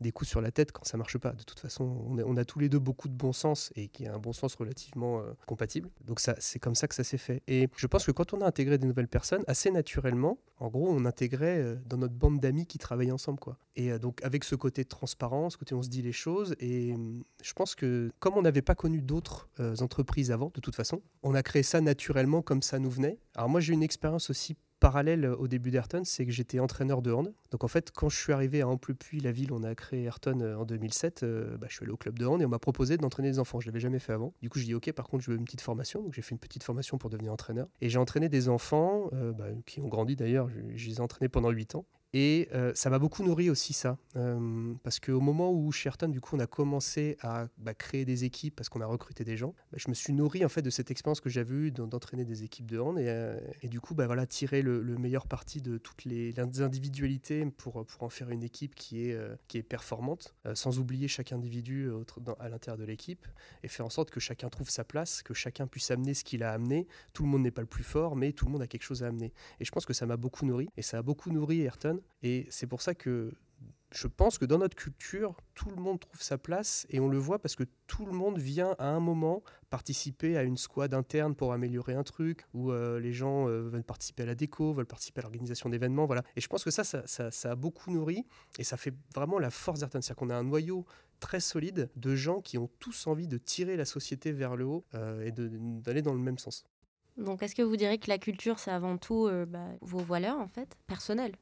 [0.00, 1.32] des coups sur la tête quand ça marche pas.
[1.32, 4.14] De toute façon, on a, tous les deux beaucoup de bon sens et qui a
[4.14, 5.90] un bon sens relativement euh, compatible.
[6.04, 7.42] Donc ça, c'est comme ça que ça s'est fait.
[7.46, 10.88] Et je pense que quand on a intégré des nouvelles personnes, assez naturellement, en gros,
[10.88, 13.56] on intégrait euh, dans notre bande d'amis qui travaillent ensemble, quoi.
[13.76, 16.54] Et euh, donc avec ce côté de transparence, côté on se dit les choses.
[16.60, 19.48] Et hum, je pense que comme on n'avait pas connu d'autres
[19.80, 23.18] entreprises avant, de toute façon, on a créé ça naturellement comme ça nous venait.
[23.34, 27.12] Alors moi, j'ai une expérience aussi parallèle au début d'Ayrton, c'est que j'étais entraîneur de
[27.12, 27.32] hand.
[27.50, 30.40] Donc en fait, quand je suis arrivé à Amplepuis, la ville on a créé Ayrton
[30.40, 32.58] euh, en 2007, euh, bah, je suis allé au club de hand et on m'a
[32.58, 33.60] proposé d'entraîner des enfants.
[33.60, 34.32] Je l'avais jamais fait avant.
[34.42, 34.90] Du coup, je dis ok.
[34.92, 36.02] Par contre, je veux une petite formation.
[36.02, 37.68] Donc j'ai fait une petite formation pour devenir entraîneur.
[37.80, 40.48] Et j'ai entraîné des enfants euh, bah, qui ont grandi d'ailleurs.
[40.48, 41.84] Je, je, les ai entraînés pendant 8 ans.
[42.12, 46.20] Et euh, ça m'a beaucoup nourri aussi ça, euh, parce qu'au moment où Sherton, du
[46.20, 49.54] coup, on a commencé à bah, créer des équipes, parce qu'on a recruté des gens,
[49.70, 52.42] bah, je me suis nourri en fait de cette expérience que j'avais eue d'entraîner des
[52.42, 55.78] équipes de hand, et, euh, et du coup, bah, voilà, tirer le, meilleur parti de
[55.78, 60.78] toutes les, individualités pour, pour en faire une équipe qui est, qui est performante, sans
[60.78, 61.88] oublier chaque individu
[62.38, 63.26] à l'intérieur de l'équipe,
[63.62, 66.42] et faire en sorte que chacun trouve sa place, que chacun puisse amener ce qu'il
[66.42, 66.86] a amené.
[67.12, 69.04] Tout le monde n'est pas le plus fort, mais tout le monde a quelque chose
[69.04, 69.32] à amener.
[69.60, 71.99] Et je pense que ça m'a beaucoup nourri, et ça a beaucoup nourri Ayrton.
[72.22, 73.32] Et c'est pour ça que
[73.92, 77.18] je pense que dans notre culture, tout le monde trouve sa place et on le
[77.18, 81.34] voit parce que tout le monde vient à un moment participer à une squad interne
[81.34, 84.86] pour améliorer un truc, ou euh, les gens euh, veulent participer à la déco, veulent
[84.86, 86.22] participer à l'organisation d'événements, voilà.
[86.36, 88.24] Et je pense que ça ça, ça, a beaucoup nourri
[88.58, 90.00] et ça fait vraiment la force d'Ayrton.
[90.00, 90.86] C'est-à-dire qu'on a un noyau
[91.18, 94.84] très solide de gens qui ont tous envie de tirer la société vers le haut
[94.94, 96.64] euh, et d'aller dans le même sens.
[97.16, 100.48] Donc est-ce que vous direz que la culture, c'est avant tout bah, vos valeurs, en
[100.48, 101.34] fait, personnelles,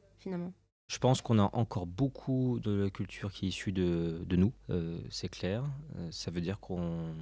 [0.88, 4.54] je pense qu'on a encore beaucoup de la culture qui est issue de, de nous,
[4.70, 5.62] euh, c'est clair.
[5.96, 7.14] Euh, ça veut dire qu'on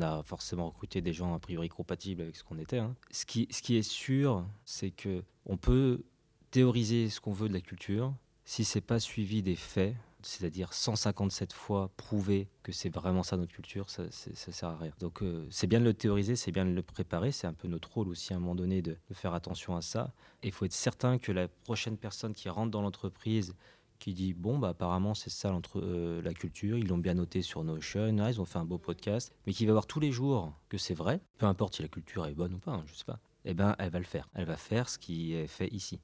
[0.00, 2.78] a forcément recruté des gens a priori compatibles avec ce qu'on était.
[2.78, 2.96] Hein.
[3.10, 6.02] Ce, qui, ce qui est sûr, c'est que on peut
[6.50, 8.14] théoriser ce qu'on veut de la culture.
[8.46, 13.52] Si c'est pas suivi des faits, c'est-à-dire 157 fois prouver que c'est vraiment ça notre
[13.52, 14.92] culture, ça, ça sert à rien.
[15.00, 17.68] Donc euh, c'est bien de le théoriser, c'est bien de le préparer, c'est un peu
[17.68, 20.12] notre rôle aussi à un moment donné de, faire attention à ça.
[20.42, 23.54] Et il faut être certain que la prochaine personne qui rentre dans l'entreprise,
[23.98, 27.64] qui dit bon bah apparemment c'est ça euh, la culture, ils l'ont bien noté sur
[27.64, 30.52] Notion, ah, ils ont fait un beau podcast, mais qui va voir tous les jours
[30.68, 33.04] que c'est vrai, peu importe si la culture est bonne ou pas, hein, je sais
[33.04, 33.20] pas.
[33.44, 34.28] Eh ben, elle va le faire.
[34.34, 36.00] Elle va faire ce qui est fait ici.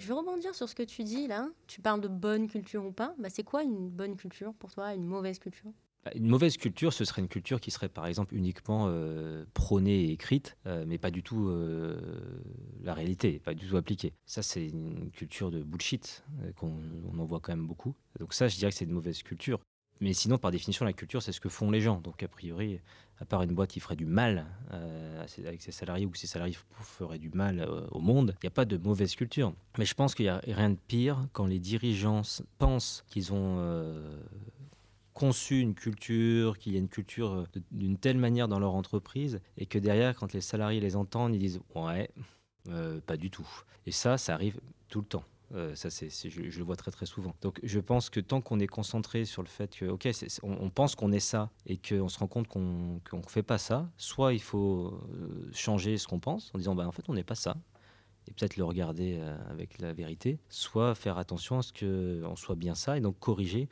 [0.00, 1.46] Je veux rebondir sur ce que tu dis là.
[1.66, 3.14] Tu parles de bonne culture ou pas.
[3.18, 5.70] Bah, c'est quoi une bonne culture pour toi, une mauvaise culture?
[6.06, 10.04] Bah, une mauvaise culture, ce serait une culture qui serait par exemple uniquement euh, prônée
[10.04, 12.00] et écrite, euh, mais pas du tout euh,
[12.82, 14.14] la réalité, pas du tout appliquée.
[14.24, 16.24] Ça, c'est une culture de bullshit
[16.56, 17.94] qu'on en voit quand même beaucoup.
[18.18, 19.60] Donc ça, je dirais que c'est une mauvaise culture.
[20.00, 22.00] Mais sinon, par définition, la culture, c'est ce que font les gens.
[22.00, 22.80] Donc, a priori,
[23.20, 26.26] à part une boîte qui ferait du mal euh, avec ses salariés ou que ses
[26.26, 29.52] salariés feraient du mal euh, au monde, il n'y a pas de mauvaise culture.
[29.78, 32.22] Mais je pense qu'il n'y a rien de pire quand les dirigeants
[32.58, 33.58] pensent qu'ils ont.
[33.58, 34.20] Euh,
[35.12, 39.66] conçu une culture, qu'il y a une culture d'une telle manière dans leur entreprise, et
[39.66, 42.08] que derrière, quand les salariés les entendent, ils disent ouais,
[43.04, 43.46] pas du tout.
[43.84, 44.58] Et ça, ça arrive
[44.88, 45.24] tout le temps.
[45.54, 47.34] Euh, ça, c'est, je, le vois très très souvent.
[47.40, 50.08] Donc, je pense que tant qu'on est concentré sur le fait que, ok,
[50.42, 53.90] on, pense qu'on est ça et qu'on se rend compte qu'on ne fait pas ça,
[53.96, 55.00] soit il faut
[55.52, 57.56] changer ce qu'on pense en disant, bah, en fait, on n'est pas ça
[58.28, 62.74] et peut-être le regarder avec la vérité, soit faire attention à ce qu'on soit bien
[62.74, 63.68] ça et donc corriger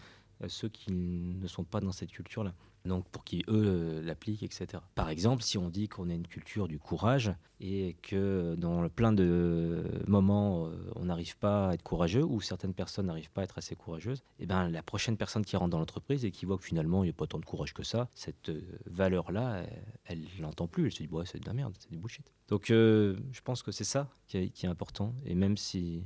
[0.48, 2.54] ceux qui ne sont pas dans cette culture-là.
[2.88, 4.82] Donc pour qu'ils, eux, l'appliquent, etc.
[4.94, 9.12] Par exemple, si on dit qu'on a une culture du courage et que dans plein
[9.12, 13.44] de moments, euh, on n'arrive pas à être courageux ou certaines personnes n'arrivent pas à
[13.44, 16.46] être assez courageuses, et eh ben, la prochaine personne qui rentre dans l'entreprise et qui
[16.46, 19.64] voit que finalement, il n'y a pas tant de courage que ça, cette euh, valeur-là,
[20.04, 20.86] elle l'entend plus.
[20.86, 22.32] Elle se dit, ouais, c'est de la merde, c'est du bullshit.
[22.48, 25.14] Donc euh, je pense que c'est ça qui est important.
[25.24, 26.04] Et même si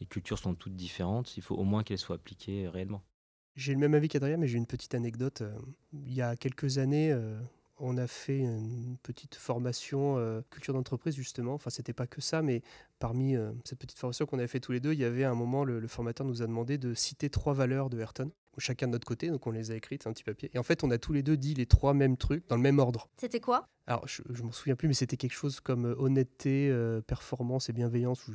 [0.00, 3.02] les cultures sont toutes différentes, il faut au moins qu'elles soient appliquées réellement.
[3.56, 5.42] J'ai le même avis qu'Adrien, mais j'ai une petite anecdote.
[5.42, 5.52] Euh,
[5.92, 7.38] il y a quelques années, euh,
[7.78, 11.54] on a fait une petite formation euh, culture d'entreprise, justement.
[11.54, 12.62] Enfin, c'était pas que ça, mais
[12.98, 15.64] parmi cette petite formation qu'on avait fait tous les deux, il y avait un moment,
[15.64, 19.06] le, le formateur nous a demandé de citer trois valeurs de Ayrton chacun de notre
[19.06, 20.50] côté, donc on les a écrites, un petit papier.
[20.54, 22.62] Et en fait, on a tous les deux dit les trois mêmes trucs dans le
[22.62, 23.08] même ordre.
[23.16, 23.68] C'était quoi?
[23.86, 27.68] Alors, je, je m'en souviens plus, mais c'était quelque chose comme euh, honnêteté, euh, performance
[27.68, 28.32] et bienveillance, ou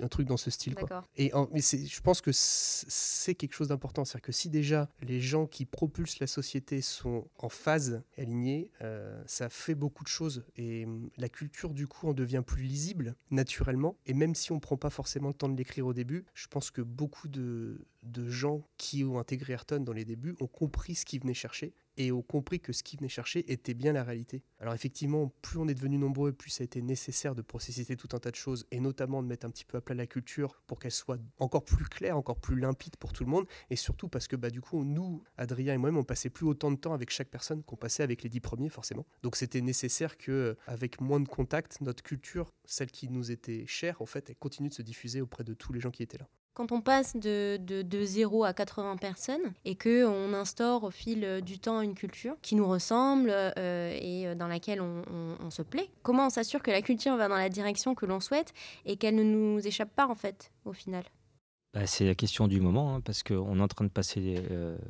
[0.00, 0.76] un, truc dans ce style.
[0.76, 1.04] Quoi.
[1.16, 4.04] Et mais je pense que c'est quelque chose d'important.
[4.04, 9.20] C'est-à-dire que si déjà les gens qui propulsent la société sont en phase, alignés, euh,
[9.26, 10.44] ça fait beaucoup de choses.
[10.56, 13.96] Et hum, la culture, du coup, en devient plus lisible, naturellement.
[14.06, 16.46] Et même si on ne prend pas forcément le temps de l'écrire au début, je
[16.46, 20.94] pense que beaucoup de, de gens qui ont intégré Ayrton dans les débuts ont compris
[20.94, 24.04] ce qu'ils venaient chercher et ont compris que ce qu'ils venaient chercher était bien la
[24.04, 24.42] réalité.
[24.60, 28.08] Alors effectivement, plus on est devenu nombreux, plus ça a été nécessaire de processer tout
[28.12, 30.62] un tas de choses, et notamment de mettre un petit peu à plat la culture
[30.66, 34.08] pour qu'elle soit encore plus claire, encore plus limpide pour tout le monde, et surtout
[34.08, 36.94] parce que bah, du coup, nous, Adrien et moi-même, on passait plus autant de temps
[36.94, 39.06] avec chaque personne qu'on passait avec les dix premiers, forcément.
[39.22, 44.00] Donc c'était nécessaire que, avec moins de contacts, notre culture, celle qui nous était chère,
[44.00, 46.28] en fait, elle continue de se diffuser auprès de tous les gens qui étaient là.
[46.54, 51.40] Quand on passe de, de, 0 à 80 personnes et qu'on instaure au fil euh,
[51.40, 55.88] du temps une culture qui nous ressemble euh, et euh, dans laquelle on, se plaît,
[56.02, 58.52] comment on s'assure que la culture va dans la direction que l'on souhaite
[58.84, 61.04] et qu'elle ne nous échappe pas en fait au final?
[61.72, 64.36] Bah, C'est la question du moment hein, parce qu'on est en train de passer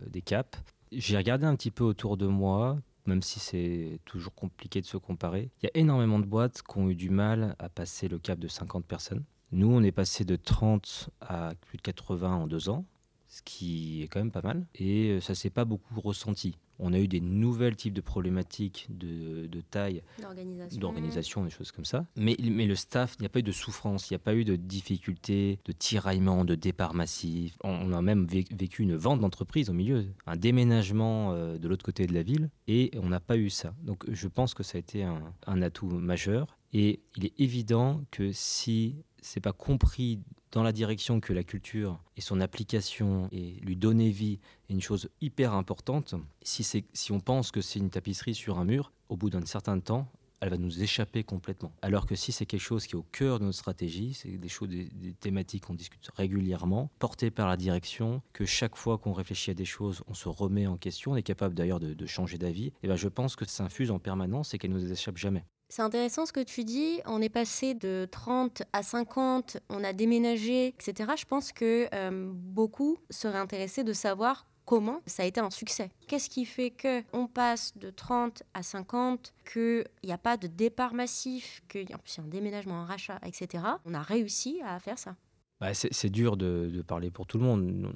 [0.08, 0.58] des caps.
[0.90, 4.96] J'ai regardé un petit peu autour de moi, même si c'est toujours compliqué de se
[4.96, 5.50] comparer.
[5.62, 8.38] Il y a énormément de boîtes qui ont eu du mal à passer le cap
[8.38, 9.24] de 50 personnes.
[9.52, 12.86] Nous, on est passé de 30 à plus de 80 en deux ans,
[13.28, 14.66] ce qui est quand même pas mal.
[14.74, 16.56] Et euh, ça s'est pas beaucoup ressenti.
[16.78, 20.02] On a eu des nouvelles types de problématiques de, taille,
[20.78, 22.06] d'organisation, des choses comme ça.
[22.16, 24.34] Mais, mais le staff, il n'y a pas eu de souffrance, il n'y a pas
[24.34, 27.56] eu de difficultés, de tiraillement, de départ massif.
[27.62, 32.06] On, a même vécu une vente d'entreprise au milieu, un déménagement euh, de l'autre côté
[32.06, 33.74] de la ville, et on n'a pas eu ça.
[33.82, 36.56] Donc je pense que ça a été un, un atout majeur.
[36.72, 41.98] Et il est évident que si c'est pas compris dans la direction que la culture
[42.16, 47.20] et son application et lui donner vie est une chose hyper importante, si, si on
[47.20, 50.56] pense que c'est une tapisserie sur un mur, au bout d'un certain temps, elle va
[50.56, 51.72] nous échapper complètement.
[51.82, 54.48] Alors que si c'est quelque chose qui est au cœur de notre stratégie, c'est des
[54.48, 59.52] choses, des, thématiques qu'on discute régulièrement, portées par la direction, que chaque fois qu'on réfléchit
[59.52, 62.72] à des choses, on se remet en question, on est capable d'ailleurs de, changer d'avis,
[62.82, 65.44] et ben je pense que ça infuse en permanence et qu'elle ne nous échappe jamais.
[65.74, 67.00] C'est intéressant ce que tu dis.
[67.06, 71.12] On est passé de 30 à 50, on a déménagé, etc.
[71.16, 75.88] Je pense que euh, beaucoup seraient intéressés de savoir comment ça a été un succès.
[76.08, 80.46] Qu'est-ce qui fait que on passe de 30 à 50, qu'il n'y a pas de
[80.46, 83.64] départ massif, qu'il y a un déménagement, un rachat, etc.
[83.86, 85.16] On a réussi à faire ça.
[85.62, 87.92] Bah, c'est dur de, parler pour tout le monde.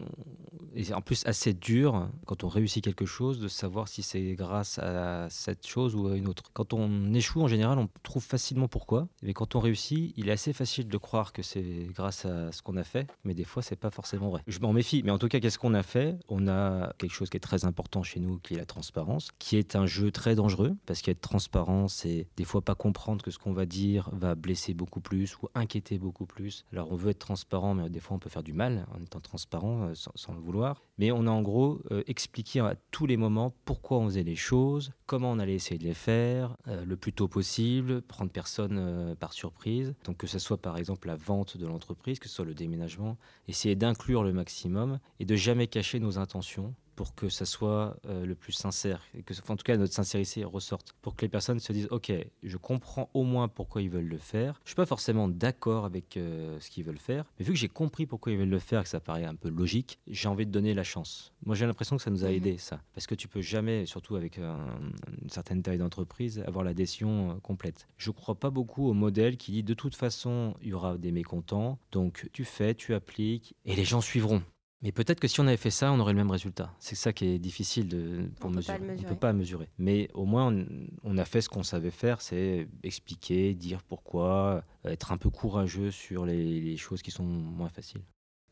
[0.77, 4.79] Et en plus, assez dur, quand on réussit quelque chose, de savoir si c'est grâce
[4.79, 6.45] à cette chose ou à une autre.
[6.53, 9.09] Quand on échoue, en général, on trouve facilement pourquoi.
[9.23, 12.63] Mais quand on réussit, il est assez facile de croire que c'est grâce à ce
[12.63, 13.09] qu'on a fait.
[13.25, 14.43] Mais des fois, c'est pas forcément vrai.
[14.47, 15.03] Je m'en méfie.
[15.05, 16.17] Mais en tout cas, qu'est-ce qu'on a fait?
[16.29, 19.57] On a quelque chose qui est très important chez nous, qui est la transparence, qui
[19.57, 20.77] est un jeu très dangereux.
[20.87, 24.73] Parce qu'être transparent, c'est des fois pas comprendre que ce qu'on va dire va blesser
[24.73, 26.65] beaucoup plus ou inquiéter beaucoup plus.
[26.71, 29.21] Alors, on veut être transparent mais des fois on peut faire du mal en étant
[29.21, 30.83] transparent euh, sans, le vouloir.
[30.99, 34.37] Mais on a en gros euh, expliqué à tous les moments pourquoi on faisait les
[34.37, 39.17] choses, comment on allait essayer de les faire, euh, le plus tôt possible, prendre personne
[39.19, 39.95] par surprise.
[40.05, 43.17] Donc que ce soit par exemple la vente de l'entreprise, que ce soit le déménagement,
[43.49, 48.25] essayer d'inclure le maximum et de jamais cacher nos intentions pour que ça soit euh,
[48.25, 51.61] le plus sincère, et que, en tout cas notre sincérité ressorte, pour que les personnes
[51.61, 54.61] se disent ok, je comprends au moins pourquoi ils veulent le faire.
[54.65, 57.69] Je suis pas forcément d'accord avec euh, ce qu'ils veulent faire, mais vu que j'ai
[57.69, 60.51] compris pourquoi ils veulent le faire, que ça paraît un peu logique, j'ai envie de
[60.51, 61.33] donner la chance.
[61.45, 62.35] Moi j'ai l'impression que ça nous a mhm.
[62.35, 67.31] aidé ça, parce que tu peux jamais, surtout avec une certaine taille d'entreprise, avoir l'adhésion
[67.31, 67.87] euh, complète.
[67.99, 71.13] Je crois pas beaucoup au modèle qui dit de toute façon il y aura des
[71.13, 74.43] mécontents, donc tu fais, tu appliques et les gens suivront.
[74.83, 76.73] Mais peut-être que si on avait fait ça, on aurait le même résultat.
[76.79, 78.79] C'est ça qui est difficile de, pour mesurer.
[78.81, 79.69] On ne peut pas mesurer.
[79.79, 80.55] Mais au moins,
[81.03, 85.91] on, a fait ce qu'on savait faire, c'est expliquer, dire pourquoi, être un peu courageux
[85.91, 88.03] sur les choses qui sont moins faciles.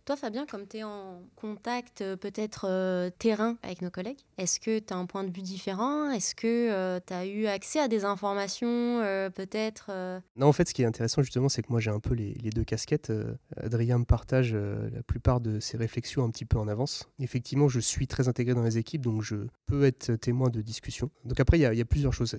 [0.05, 4.61] Toi, Fabien, comme tu es en contact euh, peut-être euh, terrain avec nos collègues, est-ce
[4.61, 6.11] que tu as un point de vue différent?
[6.11, 9.01] Est-ce que euh, tu as eu accès à des informations
[9.35, 9.91] peut-être
[10.37, 12.35] Non, en fait, ce qui est intéressant justement, c'est que moi j'ai un peu les,
[12.51, 13.11] deux casquettes.
[13.57, 17.09] Adrien me partage la plupart de ses réflexions un petit peu en avance.
[17.19, 19.37] Effectivement, je suis très intégré dans les équipes, donc je
[19.67, 21.11] peux être témoin de discussions.
[21.25, 22.37] Donc après, il y, a plusieurs choses.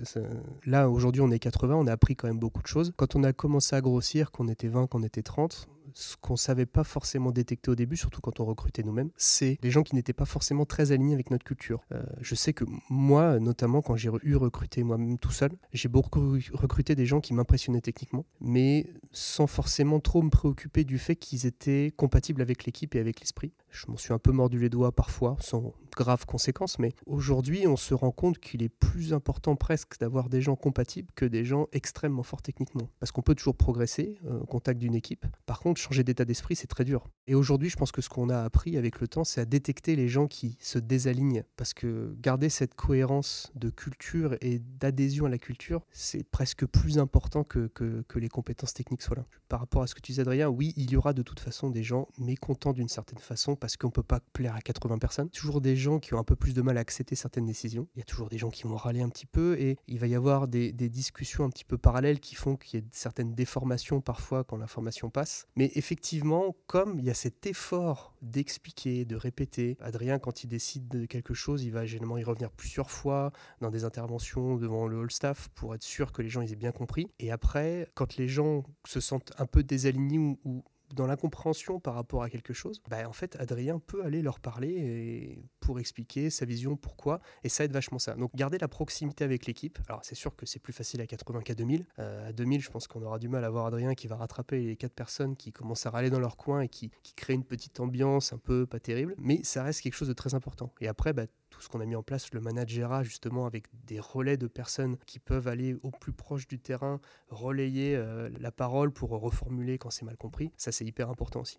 [0.64, 2.92] Là, aujourd'hui, on est 80, on a appris quand même beaucoup de choses.
[2.96, 6.66] Quand on a commencé à grossir, qu'on était 20, qu'on était 30, ce qu'on savait
[6.66, 10.12] pas forcément détecter au début, surtout quand on recrutait nous-mêmes, c'est les gens qui n'étaient
[10.12, 11.82] pas forcément très alignés avec notre culture.
[11.92, 16.38] Euh, je sais que moi, notamment quand j'ai eu recruté moi-même tout seul, j'ai beaucoup
[16.52, 21.46] recruté des gens qui m'impressionnaient techniquement, mais sans forcément trop me préoccuper du fait qu'ils
[21.46, 23.52] étaient compatibles avec l'équipe et avec l'esprit.
[23.70, 27.76] Je m'en suis un peu mordu les doigts parfois, sans graves conséquences, mais aujourd'hui, on
[27.76, 31.68] se rend compte qu'il est plus important presque d'avoir des gens compatibles que des gens
[31.72, 32.88] extrêmement forts techniquement.
[33.00, 35.26] Parce qu'on peut toujours progresser euh, au contact d'une équipe.
[35.46, 37.08] Par contre, changer d'état d'esprit, c'est très dur.
[37.26, 39.96] Et aujourd'hui, je pense que ce qu'on a appris avec le temps, c'est à détecter
[39.96, 41.44] les gens qui se désalignent.
[41.56, 46.98] Parce que garder cette cohérence de culture et d'adhésion à la culture, c'est presque plus
[46.98, 49.26] important que, que, les compétences techniques soient là.
[49.48, 51.70] Par rapport à ce que tu disais, Adrien, oui, il y aura de toute façon
[51.70, 55.28] des gens mécontents d'une certaine façon parce qu'on ne peut pas plaire à 80 personnes.
[55.30, 57.88] Toujours des gens qui ont un peu plus de mal à accepter certaines décisions.
[57.94, 60.06] Il y a toujours des gens qui vont râler un petit peu et il va
[60.06, 64.00] y avoir des, discussions un petit peu parallèles qui font qu'il y ait certaines déformations
[64.00, 65.46] parfois quand l'information passe.
[65.56, 70.88] Mais effectivement, comme il y a cet effort d'expliquer, de répéter, Adrien, quand il décide
[70.88, 74.98] de quelque chose, il va généralement y revenir plusieurs fois dans des interventions devant le
[74.98, 77.10] hall staff pour être sûr que les gens aient bien compris.
[77.18, 82.22] Et après, quand les gens se sentent un peu désalignés ou dans l'incompréhension par rapport
[82.22, 86.76] à quelque chose, bah, en fait, Adrien peut aller leur parler pour expliquer sa vision,
[86.76, 88.14] pourquoi, et ça aide vachement ça.
[88.14, 89.78] Donc, garder la proximité avec l'équipe.
[89.88, 91.86] Alors, c'est sûr que c'est plus facile à 80 qu'à 2000.
[91.98, 94.62] Euh, à 2000, je pense qu'on aura du mal à voir Adrien qui va rattraper
[94.62, 97.44] les quatre personnes qui commencent à râler dans leur coin et qui, qui créent une
[97.44, 100.72] petite ambiance un peu pas terrible, mais ça reste quelque chose de très important.
[100.80, 103.98] Et après, bah, tout ce qu'on a mis en place, le managera justement avec des
[103.98, 108.92] relais de personnes qui peuvent aller au plus proche du terrain, relayer euh, la parole
[108.92, 110.52] pour reformuler quand c'est mal compris.
[110.58, 111.58] Ça, c'est hyper important aussi.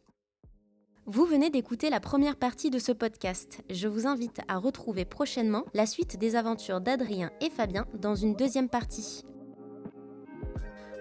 [1.08, 3.64] Vous venez d'écouter la première partie de ce podcast.
[3.72, 8.36] Je vous invite à retrouver prochainement la suite des aventures d'Adrien et Fabien dans une
[8.36, 9.24] deuxième partie.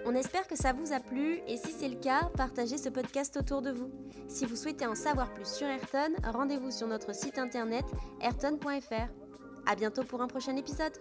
[0.09, 3.35] On espère que ça vous a plu et si c'est le cas, partagez ce podcast
[3.35, 3.91] autour de vous.
[4.29, 7.83] Si vous souhaitez en savoir plus sur Ayrton, rendez-vous sur notre site internet
[8.21, 9.11] ayrton.fr.
[9.65, 10.93] À bientôt pour un prochain épisode.